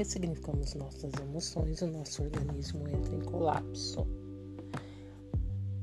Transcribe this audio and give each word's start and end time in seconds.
ressignificamos 0.00 0.74
nossas 0.76 1.12
emoções, 1.20 1.82
o 1.82 1.86
nosso 1.86 2.22
organismo 2.22 2.88
entra 2.88 3.14
em 3.14 3.20
colapso. 3.20 4.06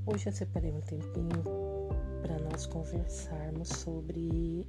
Hoje 0.07 0.28
eu 0.28 0.34
separei 0.34 0.71
um 0.71 0.82
tempinho 0.82 1.43
para 2.23 2.39
nós 2.39 2.66
conversarmos 2.66 3.70
sobre, 3.70 4.68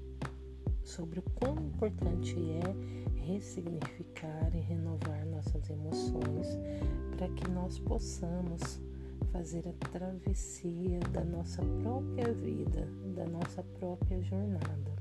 sobre 0.84 1.20
o 1.20 1.22
quão 1.36 1.54
importante 1.64 2.36
é 2.38 3.22
ressignificar 3.22 4.54
e 4.54 4.60
renovar 4.60 5.24
nossas 5.24 5.70
emoções 5.70 6.58
para 7.16 7.26
que 7.30 7.50
nós 7.50 7.78
possamos 7.78 8.82
fazer 9.32 9.66
a 9.66 9.88
travessia 9.88 11.00
da 11.10 11.24
nossa 11.24 11.62
própria 11.82 12.34
vida, 12.34 12.86
da 13.16 13.24
nossa 13.24 13.62
própria 13.78 14.20
jornada. 14.20 14.92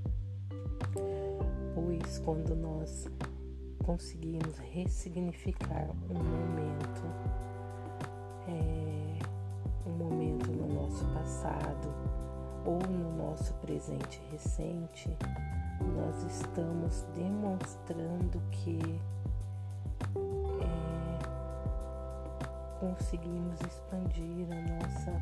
Pois 1.75 2.19
quando 2.19 2.55
nós 2.55 3.09
conseguimos 3.87 4.57
ressignificar 4.73 5.87
um 6.09 6.15
momento, 6.15 7.03
é, 8.45 9.17
um 9.87 9.91
momento 9.91 10.51
no 10.51 10.67
nosso 10.73 11.05
passado 11.13 11.87
ou 12.65 12.79
no 12.81 13.15
nosso 13.15 13.53
presente 13.55 14.21
recente, 14.29 15.17
nós 15.95 16.21
estamos 16.25 17.05
demonstrando 17.15 18.41
que 18.51 18.99
é, 20.61 20.69
conseguimos 22.81 23.57
expandir 23.61 24.47
a 24.51 24.61
nossa 24.83 25.13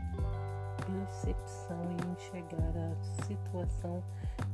percepção 0.87 1.79
e 1.91 1.97
enxergar 2.13 2.73
a 2.75 2.95
situação 3.25 4.03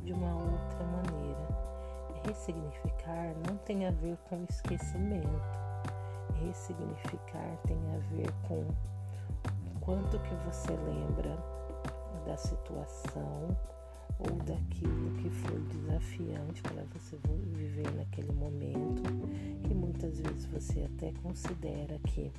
de 0.03 0.11
uma 0.11 0.35
outra 0.35 0.83
maneira. 0.83 1.80
Ressignificar 2.25 3.33
não 3.47 3.57
tem 3.57 3.87
a 3.87 3.91
ver 3.91 4.17
com 4.29 4.43
esquecimento. 4.49 5.27
Ressignificar 6.45 7.57
tem 7.67 7.77
a 7.95 8.15
ver 8.15 8.31
com 8.47 8.65
quanto 9.79 10.19
que 10.19 10.35
você 10.45 10.71
lembra 10.71 11.37
da 12.25 12.37
situação 12.37 13.57
ou 14.19 14.35
daquilo 14.43 15.11
que 15.17 15.29
foi 15.29 15.59
desafiante 15.61 16.61
para 16.61 16.83
você 16.93 17.17
viver 17.55 17.91
naquele 17.95 18.31
momento 18.33 19.01
e 19.69 19.73
muitas 19.73 20.19
vezes 20.19 20.45
você 20.45 20.83
até 20.83 21.11
considera 21.23 21.97
que 21.99 22.31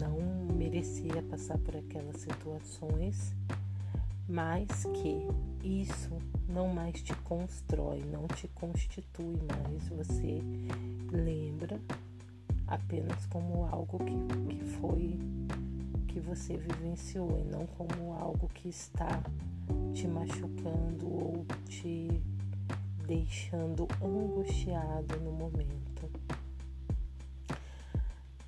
não 0.00 0.54
merecia 0.54 1.22
passar 1.30 1.58
por 1.58 1.76
aquelas 1.76 2.16
situações, 2.16 3.34
mas 4.28 4.84
que 4.94 5.28
isso 5.62 6.10
não 6.48 6.68
mais 6.68 7.02
te 7.02 7.14
constrói, 7.16 8.04
não 8.04 8.26
te 8.28 8.48
constitui 8.48 9.38
mais. 9.48 9.88
Você 9.88 10.40
lembra 11.10 11.80
apenas 12.66 13.26
como 13.26 13.64
algo 13.66 13.98
que, 13.98 14.56
que 14.56 14.64
foi 14.64 15.18
que 16.08 16.20
você 16.20 16.56
vivenciou 16.56 17.38
e 17.38 17.44
não 17.44 17.66
como 17.66 18.12
algo 18.14 18.48
que 18.48 18.68
está 18.68 19.22
te 19.92 20.08
machucando 20.08 21.06
ou 21.06 21.46
te 21.68 22.08
deixando 23.06 23.86
angustiado 24.02 25.20
no 25.20 25.32
momento. 25.32 26.10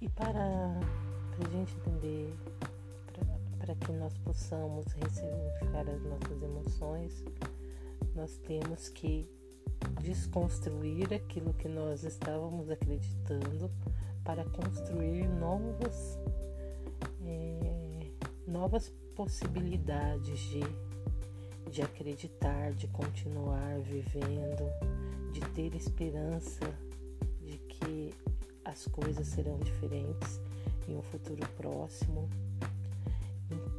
E 0.01 0.09
para, 0.09 0.81
para 1.37 1.49
a 1.49 1.51
gente 1.51 1.75
entender, 1.77 2.35
para 3.59 3.75
que 3.75 3.93
nós 3.93 4.17
possamos 4.19 4.87
ressignificar 4.93 5.89
as 5.89 6.03
nossas 6.03 6.43
emoções, 6.43 7.25
nós 8.15 8.37
temos 8.39 8.89
que 8.89 9.29
desconstruir 10.01 11.13
aquilo 11.13 11.53
que 11.55 11.69
nós 11.69 12.05
estávamos 12.05 12.71
acreditando 12.71 13.71
para 14.25 14.45
construir 14.45 15.29
novas, 15.29 16.19
é, 17.25 18.11
novas 18.47 18.89
possibilidades 19.15 20.39
de 20.41 20.61
de 21.69 21.83
acreditar, 21.83 22.73
de 22.73 22.89
continuar 22.89 23.79
vivendo, 23.81 24.65
de 25.33 25.41
ter 25.51 25.75
esperança 25.75 26.67
de 27.43 27.59
que 27.59 28.15
as 28.65 28.87
coisas 28.87 29.27
serão 29.29 29.59
diferentes 29.59 30.41
em 30.89 30.97
um 30.97 31.03
futuro 31.03 31.47
próximo. 31.57 32.29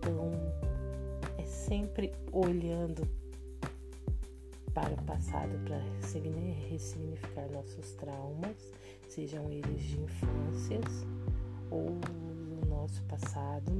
Então, 0.10 0.32
é 1.38 1.44
sempre 1.44 2.12
olhando 2.32 3.08
para 4.74 4.92
o 4.94 5.04
passado 5.04 5.56
para 5.66 5.78
ressignificar 6.68 7.48
nossos 7.52 7.92
traumas, 7.94 8.74
sejam 9.08 9.52
eles 9.52 9.82
de 9.84 10.00
infâncias 10.00 11.06
ou 11.70 11.92
no 11.92 12.66
nosso 12.68 13.04
passado. 13.04 13.72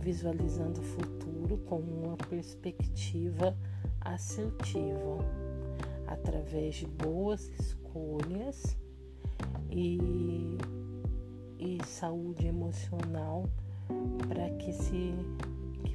Visualizando 0.00 0.80
o 0.80 0.84
futuro 0.84 1.58
com 1.66 1.80
uma 1.80 2.16
perspectiva 2.16 3.56
assertiva, 4.00 5.18
através 6.06 6.76
de 6.76 6.86
boas 6.86 7.48
escolhas 7.58 8.76
e, 9.68 9.98
e 9.98 10.25
saúde 11.96 12.46
emocional 12.46 13.48
para 14.28 14.50
que 14.58 14.70
se 14.70 15.14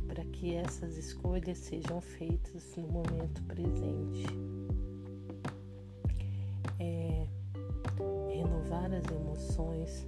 para 0.07 0.25
que 0.25 0.56
essas 0.56 0.97
escolhas 0.97 1.59
sejam 1.59 2.01
feitas 2.01 2.75
no 2.75 2.88
momento 2.88 3.44
presente. 3.44 4.25
É, 6.79 7.28
renovar 8.34 8.91
as 8.91 9.06
emoções 9.11 10.07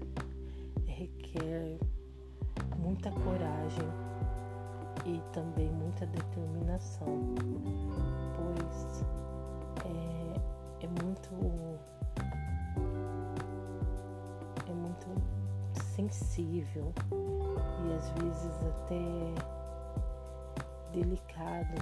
requer 0.87 1.77
muita 2.79 3.11
coragem 3.11 3.87
e 5.05 5.21
também 5.31 5.69
muita 5.69 6.07
determinação, 6.07 7.35
pois 8.35 9.05
é, 9.85 10.85
é 10.85 11.03
muito 11.03 11.29
é 14.67 14.73
muito 14.73 15.42
sensível 15.95 16.91
e 17.11 17.93
às 17.93 18.09
vezes 18.11 18.61
até 18.61 19.03
delicado 20.91 21.75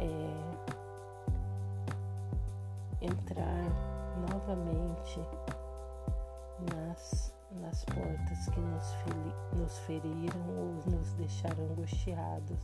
é, 0.00 0.30
entrar 3.00 3.64
novamente 4.30 5.20
nas 6.72 7.34
nas 7.60 7.84
portas 7.84 8.48
que 8.48 8.60
nos, 8.60 8.94
nos 9.56 9.78
feriram 9.80 10.40
ou 10.58 10.74
nos 10.90 11.12
deixaram 11.12 11.64
angustiados. 11.70 12.58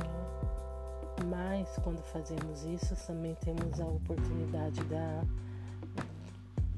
Né? 0.00 1.26
Mas 1.26 1.68
quando 1.82 2.02
fazemos 2.02 2.64
isso, 2.64 2.94
também 3.06 3.34
temos 3.36 3.80
a 3.80 3.86
oportunidade 3.86 4.82
da, 4.84 5.22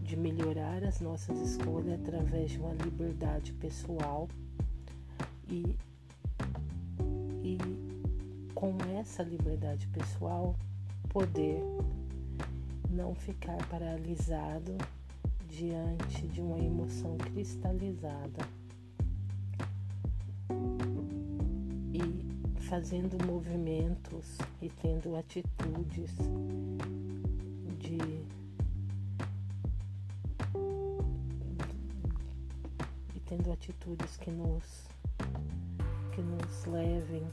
de 0.07 0.17
melhorar 0.17 0.85
as 0.85 1.01
nossas 1.01 1.41
escolhas 1.41 2.01
através 2.01 2.53
de 2.53 2.59
uma 2.59 2.73
liberdade 2.75 3.53
pessoal 3.55 4.29
e, 5.49 5.75
e 7.43 7.59
com 8.55 8.77
essa 8.97 9.25
liberdade 9.25 9.89
pessoal 9.89 10.55
poder 11.09 11.61
não 12.89 13.17
ficar 13.17 13.57
paralisado 13.69 14.79
diante 15.49 16.29
de 16.29 16.41
uma 16.41 16.59
emoção 16.59 17.17
cristalizada 17.19 18.47
e 21.93 22.61
fazendo 22.63 23.19
movimentos 23.27 24.39
e 24.63 24.69
tendo 24.69 25.17
atitudes 25.17 26.15
de 27.81 28.16
tendo 33.37 33.53
atitudes 33.53 34.17
que 34.17 34.31
nos 34.31 34.65
que 36.13 36.23
nos 36.23 36.65
levem 36.67 37.27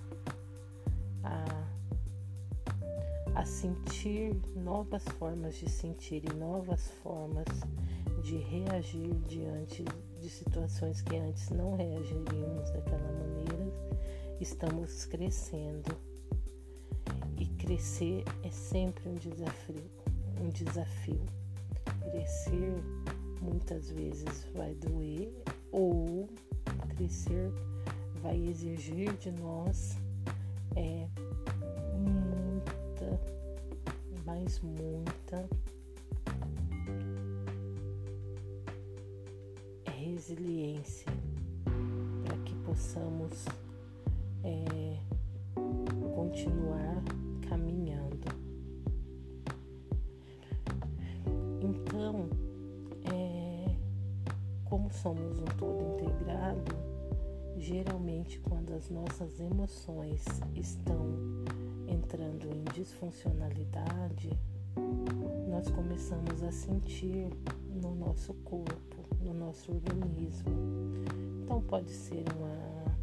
a 1.23 1.63
a 3.35 3.45
sentir 3.45 4.35
novas 4.55 5.03
formas 5.17 5.55
de 5.55 5.69
sentir 5.69 6.23
e 6.29 6.33
novas 6.35 6.87
formas 7.01 7.47
de 8.21 8.37
reagir 8.37 9.13
diante 9.27 9.83
de 10.19 10.29
situações 10.29 11.01
que 11.01 11.15
antes 11.15 11.49
não 11.49 11.75
reagiríamos 11.75 12.69
daquela 12.69 13.11
maneira, 13.11 13.73
estamos 14.39 15.05
crescendo. 15.05 15.97
E 17.37 17.47
crescer 17.57 18.23
é 18.43 18.51
sempre 18.51 19.09
um 19.09 19.15
desafio, 19.15 19.83
um 20.39 20.49
desafio. 20.49 21.25
Crescer 22.11 22.83
muitas 23.41 23.89
vezes 23.89 24.45
vai 24.53 24.75
doer 24.75 25.33
ou 25.73 26.29
crescer 26.95 27.51
vai 28.21 28.37
exigir 28.37 29.11
de 29.17 29.31
nós 29.31 29.97
é, 30.75 31.07
muita, 31.97 33.19
mais 34.23 34.61
muita 34.61 35.49
resiliência 39.87 41.11
para 42.23 42.37
que 42.45 42.55
possamos 42.57 43.45
é, 44.43 44.97
continuar 46.15 47.03
somos 55.03 55.37
um 55.37 55.45
todo 55.57 55.83
integrado, 55.83 56.73
geralmente 57.57 58.39
quando 58.39 58.73
as 58.73 58.89
nossas 58.89 59.37
emoções 59.41 60.23
estão 60.55 60.97
entrando 61.85 62.47
em 62.49 62.63
disfuncionalidade, 62.73 64.31
nós 65.49 65.69
começamos 65.69 66.41
a 66.41 66.51
sentir 66.53 67.27
no 67.81 67.93
nosso 67.93 68.33
corpo, 68.45 68.95
no 69.21 69.33
nosso 69.33 69.73
organismo. 69.73 70.53
Então 71.43 71.61
pode 71.63 71.91
ser 71.91 72.23
uma, 72.37 72.95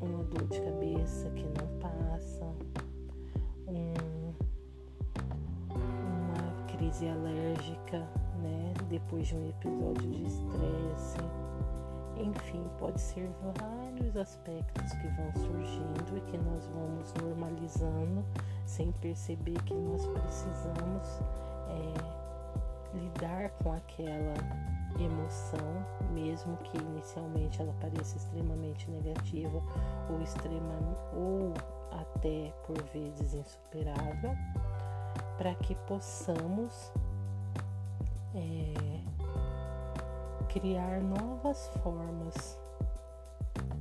uma 0.00 0.24
dor 0.24 0.48
de 0.48 0.58
cabeça 0.58 1.28
que 1.32 1.44
não 1.44 1.78
passa, 1.80 2.46
um, 3.68 3.92
crise 6.82 7.08
alérgica, 7.08 7.98
né? 8.42 8.74
Depois 8.88 9.28
de 9.28 9.36
um 9.36 9.48
episódio 9.48 10.10
de 10.10 10.26
estresse. 10.26 11.18
Enfim, 12.16 12.64
pode 12.78 13.00
ser 13.00 13.30
vários 13.56 14.16
aspectos 14.16 14.92
que 14.94 15.06
vão 15.08 15.32
surgindo 15.34 16.18
e 16.18 16.20
que 16.22 16.38
nós 16.38 16.66
vamos 16.66 17.14
normalizando 17.22 18.24
sem 18.66 18.90
perceber 18.92 19.62
que 19.62 19.74
nós 19.74 20.04
precisamos 20.06 21.20
é, 21.68 22.98
lidar 22.98 23.50
com 23.62 23.72
aquela 23.72 24.34
emoção, 24.98 25.86
mesmo 26.12 26.56
que 26.58 26.78
inicialmente 26.78 27.62
ela 27.62 27.74
pareça 27.80 28.16
extremamente 28.16 28.90
negativa 28.90 29.62
ou 30.10 30.20
extrema 30.20 30.78
ou 31.14 31.54
até 31.92 32.52
por 32.66 32.80
vezes 32.92 33.34
insuperável, 33.34 34.36
para 35.42 35.56
que 35.56 35.74
possamos 35.74 36.92
é, 38.32 39.00
criar 40.48 41.00
novas 41.00 41.66
formas, 41.82 42.56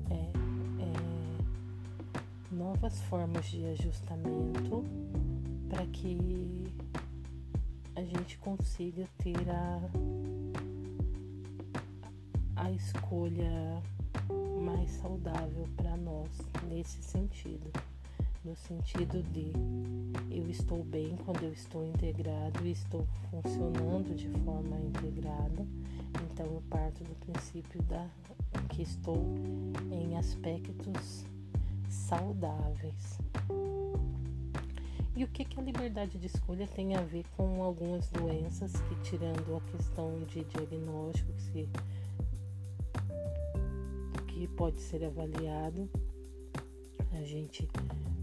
é, 0.09 0.31
é, 0.81 0.91
novas 2.51 2.99
formas 3.01 3.45
de 3.45 3.63
ajustamento 3.65 4.83
para 5.69 5.85
que 5.85 6.73
a 7.95 8.01
gente 8.05 8.39
consiga 8.39 9.07
ter 9.19 9.47
a, 9.47 9.81
a 12.55 12.71
escolha 12.71 13.83
mais 14.65 14.89
saudável 14.93 15.69
para 15.77 15.95
nós 15.95 16.27
nesse 16.67 17.03
sentido 17.03 17.71
no 18.43 18.55
sentido 18.55 19.21
de 19.21 19.51
eu 20.29 20.49
estou 20.49 20.83
bem 20.83 21.15
quando 21.25 21.43
eu 21.43 21.53
estou 21.53 21.85
integrado 21.85 22.65
e 22.65 22.71
estou 22.71 23.05
funcionando 23.29 24.15
de 24.15 24.27
forma 24.43 24.79
integrada. 24.79 25.65
Então 26.31 26.45
eu 26.45 26.63
parto 26.69 27.03
do 27.03 27.15
princípio 27.15 27.81
da 27.83 28.07
que 28.69 28.81
estou 28.81 29.17
em 29.91 30.17
aspectos 30.17 31.25
saudáveis. 31.89 33.19
E 35.15 35.23
o 35.23 35.27
que, 35.27 35.45
que 35.45 35.59
a 35.59 35.63
liberdade 35.63 36.17
de 36.17 36.27
escolha 36.27 36.67
tem 36.67 36.95
a 36.95 37.01
ver 37.01 37.25
com 37.37 37.61
algumas 37.61 38.09
doenças 38.09 38.71
que, 38.71 38.95
tirando 39.01 39.55
a 39.55 39.61
questão 39.71 40.23
de 40.23 40.44
diagnóstico 40.45 41.31
que, 41.33 41.41
se, 41.41 41.69
que 44.27 44.47
pode 44.47 44.81
ser 44.81 45.03
avaliado, 45.03 45.89
a 47.11 47.21
gente 47.23 47.67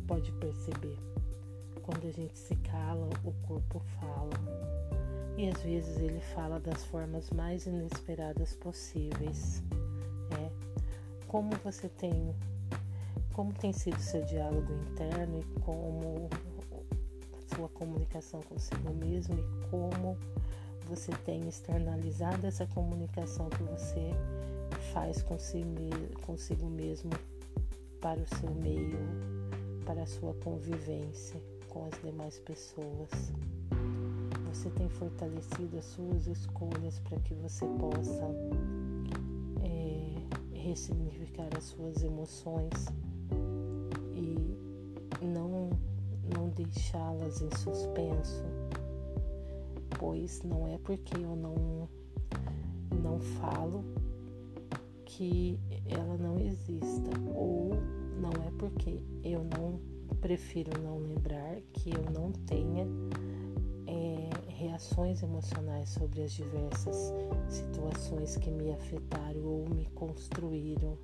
pode 0.08 0.32
perceber. 0.32 0.98
Quando 1.82 2.08
a 2.08 2.10
gente 2.10 2.36
se 2.36 2.56
cala, 2.56 3.08
o 3.24 3.32
corpo 3.46 3.80
fala. 4.00 4.30
E 5.36 5.48
às 5.48 5.62
vezes 5.62 5.98
ele 5.98 6.20
fala 6.34 6.58
das 6.58 6.84
formas 6.86 7.30
mais 7.30 7.66
inesperadas 7.66 8.54
possíveis. 8.54 9.62
É. 10.42 10.50
Como 11.28 11.50
você 11.62 11.88
tem. 11.88 12.34
Como 13.34 13.52
tem 13.52 13.72
sido 13.72 14.00
seu 14.00 14.24
diálogo 14.24 14.72
interno 14.90 15.38
e 15.38 15.60
como 15.60 16.28
sua 17.54 17.68
comunicação 17.68 18.40
consigo 18.42 18.92
mesmo 18.94 19.38
e 19.38 19.68
como 19.70 20.18
você 20.88 21.12
tem 21.24 21.46
externalizado 21.48 22.46
essa 22.46 22.66
comunicação 22.66 23.48
que 23.50 23.62
você 23.62 24.10
faz 24.92 25.22
consigo 25.22 26.66
mesmo 26.66 27.10
para 28.00 28.20
o 28.20 28.26
seu 28.36 28.50
meio 28.50 28.98
para 29.88 30.02
a 30.02 30.06
sua 30.06 30.34
convivência 30.44 31.40
com 31.70 31.86
as 31.86 31.98
demais 32.02 32.38
pessoas. 32.40 33.32
Você 34.52 34.68
tem 34.68 34.86
fortalecido 34.86 35.78
as 35.78 35.86
suas 35.86 36.26
escolhas 36.26 36.98
para 36.98 37.18
que 37.20 37.32
você 37.32 37.64
possa 37.80 38.28
é, 39.62 40.58
ressignificar 40.58 41.48
as 41.56 41.64
suas 41.64 42.02
emoções 42.02 42.70
e 44.14 45.24
não, 45.24 45.70
não 46.36 46.50
deixá-las 46.50 47.40
em 47.40 47.48
suspenso, 47.56 48.44
pois 49.98 50.42
não 50.42 50.68
é 50.68 50.76
porque 50.76 51.16
eu 51.16 51.34
não, 51.34 51.88
não 53.02 53.18
falo 53.40 53.82
que 55.06 55.58
ela 55.86 56.18
não 56.18 56.38
exista 56.38 57.10
ou 57.34 57.97
não 58.18 58.30
é 58.46 58.50
porque 58.58 59.00
eu 59.22 59.44
não 59.44 59.80
prefiro 60.20 60.70
não 60.82 60.98
lembrar 60.98 61.60
que 61.72 61.90
eu 61.90 62.04
não 62.12 62.32
tenha 62.32 62.86
é, 63.86 64.28
reações 64.48 65.22
emocionais 65.22 65.88
sobre 65.90 66.22
as 66.22 66.32
diversas 66.32 67.14
situações 67.48 68.36
que 68.36 68.50
me 68.50 68.72
afetaram 68.72 69.44
ou 69.44 69.68
me 69.68 69.86
construíram. 69.94 70.98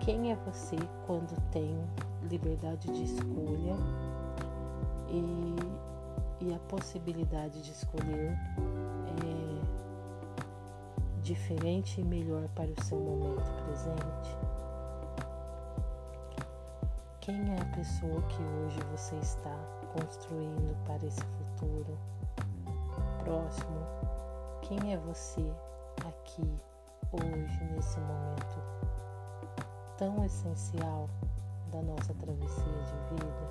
Quem 0.00 0.32
é 0.32 0.36
você 0.36 0.76
quando 1.06 1.38
tem 1.50 1.76
liberdade 2.30 2.90
de 2.92 3.04
escolha 3.04 3.76
e, 5.08 6.44
e 6.46 6.54
a 6.54 6.58
possibilidade 6.60 7.62
de 7.62 7.70
escolher 7.70 8.32
é, 8.32 9.54
diferente 11.22 12.00
e 12.00 12.04
melhor 12.04 12.48
para 12.48 12.70
o 12.70 12.84
seu 12.84 12.98
momento 12.98 13.50
presente? 13.64 14.43
Quem 17.24 17.54
é 17.54 17.58
a 17.58 17.64
pessoa 17.74 18.20
que 18.28 18.42
hoje 18.42 18.78
você 18.92 19.16
está 19.16 19.56
construindo 19.94 20.76
para 20.84 21.06
esse 21.06 21.22
futuro 21.22 21.98
próximo? 23.24 23.80
Quem 24.60 24.92
é 24.92 24.98
você 24.98 25.40
aqui, 26.06 26.46
hoje, 27.10 27.64
nesse 27.72 27.98
momento 28.00 28.62
tão 29.96 30.22
essencial 30.22 31.08
da 31.72 31.80
nossa 31.80 32.12
travessia 32.12 32.62
de 32.62 33.14
vida? 33.14 33.48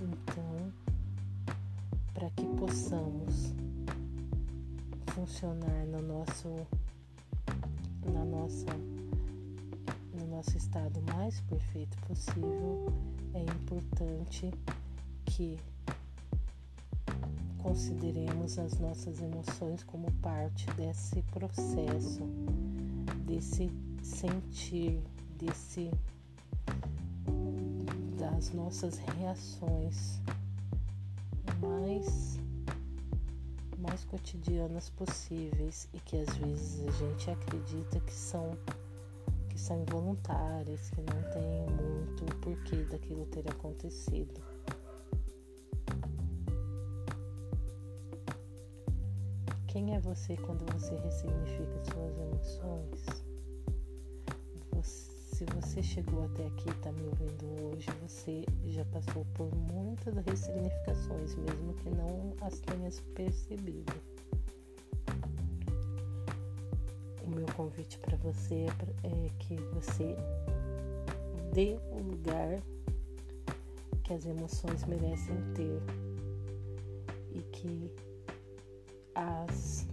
Então, 0.00 0.72
para 2.12 2.28
que 2.30 2.46
possamos 2.56 3.54
funcionar 5.14 5.86
no 5.86 6.02
nosso 6.02 6.66
na 8.10 8.24
nossa 8.24 8.66
no 10.14 10.26
nosso 10.28 10.56
estado 10.56 11.00
mais 11.12 11.40
perfeito 11.42 11.96
possível, 12.06 12.92
é 13.34 13.40
importante 13.40 14.50
que 15.24 15.58
consideremos 17.58 18.58
as 18.58 18.78
nossas 18.78 19.20
emoções 19.20 19.82
como 19.82 20.10
parte 20.22 20.70
desse 20.72 21.22
processo, 21.32 22.22
desse 23.26 23.70
sentir, 24.02 25.02
desse 25.38 25.90
das 28.18 28.52
nossas 28.52 28.98
reações 28.98 30.20
mais 31.60 32.38
mais 33.84 34.04
cotidianas 34.04 34.90
possíveis 34.90 35.88
e 35.92 36.00
que 36.00 36.16
às 36.16 36.36
vezes 36.36 36.88
a 36.88 36.90
gente 36.90 37.30
acredita 37.30 38.00
que 38.00 38.12
são 38.12 38.56
que 39.48 39.60
são 39.60 39.80
involuntárias, 39.82 40.90
que 40.90 41.00
não 41.00 41.22
tem 41.30 41.66
muito 41.76 42.24
porquê 42.40 42.82
daquilo 42.90 43.24
ter 43.26 43.48
acontecido. 43.48 44.42
Quem 49.68 49.94
é 49.94 50.00
você 50.00 50.36
quando 50.38 50.64
você 50.72 50.96
ressignifica 50.96 51.84
suas 51.92 52.18
emoções? 52.18 53.23
Se 55.44 55.60
você 55.60 55.82
chegou 55.82 56.24
até 56.24 56.46
aqui 56.46 56.70
e 56.70 56.72
está 56.72 56.90
me 56.90 57.02
ouvindo 57.04 57.66
hoje, 57.66 57.86
você 58.00 58.46
já 58.64 58.82
passou 58.86 59.26
por 59.34 59.54
muitas 59.54 60.14
ressignificações, 60.24 61.34
mesmo 61.34 61.74
que 61.74 61.90
não 61.90 62.32
as 62.40 62.60
tenha 62.60 62.88
percebido. 63.14 63.92
O 67.26 67.28
meu 67.28 67.44
convite 67.54 67.98
para 67.98 68.16
você 68.16 68.64
é 69.02 69.30
que 69.38 69.56
você 69.74 70.16
dê 71.52 71.76
o 71.92 72.02
lugar 72.02 72.62
que 74.02 74.14
as 74.14 74.24
emoções 74.24 74.82
merecem 74.86 75.36
ter 75.54 75.82
e 77.34 77.42
que 77.52 77.90
as 79.14 79.86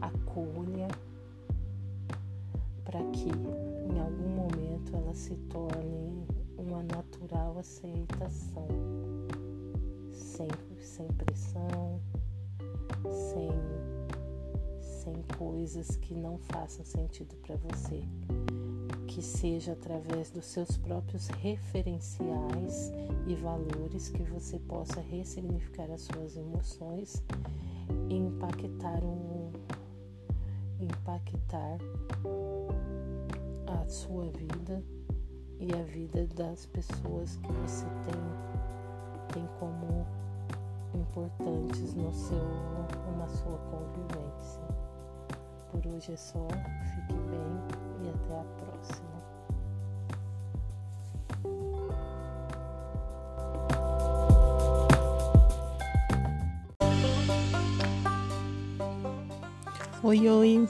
acolha 0.00 0.86
para 2.86 3.02
que 3.10 3.28
em 3.28 3.98
algum 3.98 4.35
ela 4.96 5.14
se 5.14 5.34
torne 5.50 6.26
uma 6.58 6.82
natural 6.82 7.58
aceitação, 7.58 8.66
sem, 10.10 10.48
sem 10.80 11.06
pressão, 11.08 12.00
sem, 13.02 13.50
sem 14.80 15.14
coisas 15.36 15.96
que 15.96 16.14
não 16.14 16.38
façam 16.38 16.84
sentido 16.84 17.36
para 17.36 17.56
você. 17.56 18.02
Que 19.06 19.22
seja 19.22 19.72
através 19.72 20.30
dos 20.30 20.44
seus 20.44 20.76
próprios 20.76 21.28
referenciais 21.28 22.92
e 23.26 23.34
valores 23.34 24.08
que 24.08 24.22
você 24.22 24.58
possa 24.58 25.00
ressignificar 25.00 25.90
as 25.90 26.02
suas 26.02 26.36
emoções 26.36 27.22
e 28.10 28.14
impactar 28.14 29.02
um, 29.02 29.35
impactar 30.86 31.78
a 33.66 33.88
sua 33.88 34.30
vida 34.30 34.82
e 35.58 35.72
a 35.74 35.82
vida 35.82 36.26
das 36.34 36.66
pessoas 36.66 37.36
que 37.36 37.52
você 37.52 37.86
tem, 38.04 39.42
tem 39.42 39.48
como 39.58 40.06
importantes 40.94 41.94
no 41.94 42.12
seu, 42.12 42.38
na 43.18 43.28
sua 43.28 43.58
convivência. 43.70 44.62
Por 45.70 45.86
hoje 45.86 46.12
é 46.12 46.16
só, 46.16 46.46
fique 46.94 47.14
bem 47.14 48.04
e 48.04 48.08
até 48.08 48.40
a 48.40 48.44
próxima. 48.64 49.15
Oi, 60.06 60.28
oi, 60.28 60.68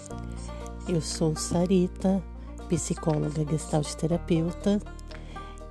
eu 0.89 1.03
sou 1.03 1.37
Sarita, 1.37 2.23
psicóloga 2.71 3.45
gestalt 3.45 3.93
terapeuta, 3.93 4.81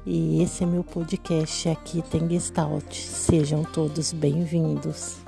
e 0.05 0.43
esse 0.43 0.63
é 0.63 0.67
meu 0.67 0.83
podcast 0.83 1.69
Aqui 1.69 2.03
Tem 2.03 2.29
Gestalt. 2.29 2.93
Sejam 2.93 3.63
todos 3.63 4.13
bem-vindos. 4.13 5.24